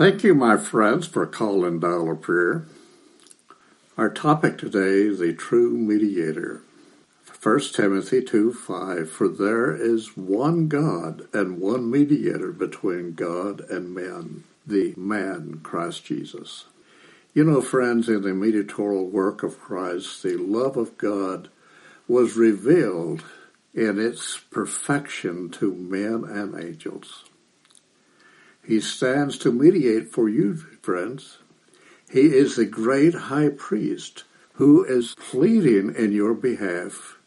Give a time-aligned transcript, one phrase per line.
[0.00, 2.64] Thank you, my friends, for calling of Prayer.
[3.98, 6.62] Our topic today is the true mediator.
[7.42, 13.94] 1 Timothy 2 5 For there is one God and one mediator between God and
[13.94, 16.64] men, the man Christ Jesus.
[17.34, 21.50] You know, friends, in the mediatorial work of Christ, the love of God
[22.08, 23.22] was revealed
[23.74, 27.24] in its perfection to men and angels.
[28.62, 31.38] He stands to mediate for you, friends.
[32.10, 37.18] He is the great high priest who is pleading in your behalf,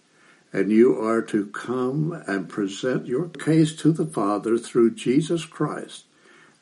[0.52, 6.06] and you are to come and present your case to the Father through Jesus Christ,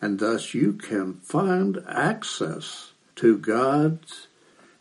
[0.02, 4.00] and thus you can find access to God.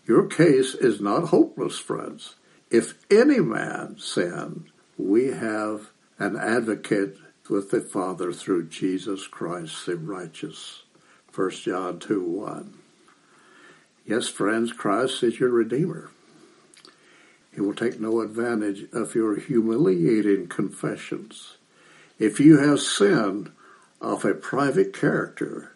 [0.06, 2.36] Your case is not hopeless, friends.
[2.70, 7.16] If any man sin, we have an advocate
[7.50, 10.84] with the Father through Jesus Christ the righteous.
[11.34, 12.74] 1 John 2 1.
[14.06, 16.10] Yes, friends, Christ is your Redeemer.
[17.54, 21.56] He will take no advantage of your humiliating confessions.
[22.18, 23.50] If you have sinned
[24.00, 25.72] of a private character,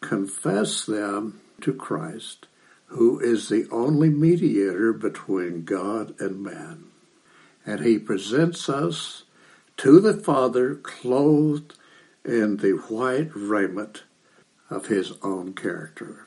[0.00, 2.46] confess them to Christ
[2.94, 6.84] who is the only mediator between God and man.
[7.66, 9.23] And he presents us
[9.78, 11.74] to the Father clothed
[12.24, 14.04] in the white raiment
[14.70, 16.26] of his own character.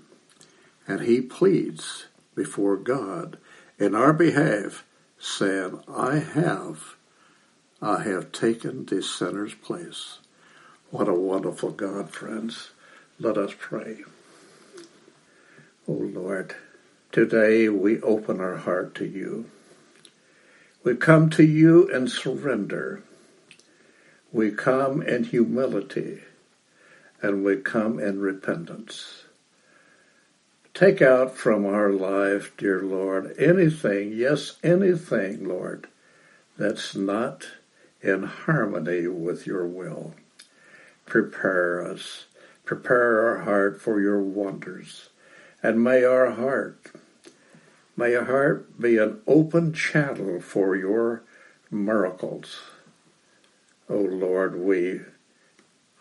[0.88, 3.38] And he pleads before God
[3.80, 4.86] in our behalf,
[5.20, 6.96] saying, I have,
[7.82, 10.20] I have taken the sinner's place.
[10.90, 12.72] What a wonderful God, friends.
[13.20, 14.04] Let us pray.
[15.88, 16.56] O oh Lord,
[17.12, 19.50] today we open our heart to you.
[20.84, 23.04] We come to you and surrender.
[24.32, 26.22] We come in humility
[27.22, 29.24] and we come in repentance.
[30.74, 35.88] Take out from our life, dear Lord, anything, yes, anything, Lord,
[36.58, 37.48] that's not
[38.02, 40.14] in harmony with your will.
[41.06, 42.26] Prepare us.
[42.66, 45.10] Prepare our heart for your wonders.
[45.64, 46.92] And may our heart,
[47.96, 51.24] may our heart be an open channel for your
[51.72, 52.60] miracles.
[53.90, 55.02] O Lord, we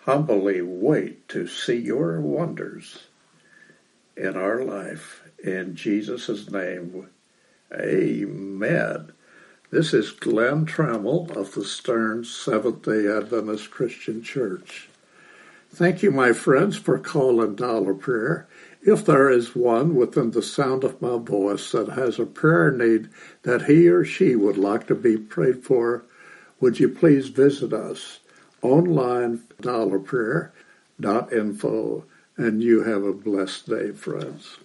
[0.01, 3.05] humbly wait to see your wonders
[4.17, 5.23] in our life.
[5.43, 7.09] In Jesus' name,
[7.73, 9.13] amen.
[9.71, 14.89] This is Glenn Trammell of the Stern Seventh day Adventist Christian Church.
[15.71, 18.49] Thank you, my friends, for calling Dial-a-Prayer.
[18.83, 23.11] If there is one within the sound of my voice that has a prayer need
[23.43, 26.05] that he or she would like to be prayed for,
[26.61, 28.19] would you please visit us
[28.63, 32.05] online, dialaprayer.info,
[32.37, 34.59] and you have a blessed day, friends.